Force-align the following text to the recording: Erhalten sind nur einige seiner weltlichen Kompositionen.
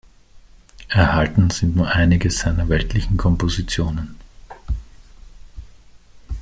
Erhalten 0.87 1.51
sind 1.51 1.75
nur 1.75 1.87
einige 1.89 2.31
seiner 2.31 2.67
weltlichen 2.69 3.17
Kompositionen. 3.17 4.15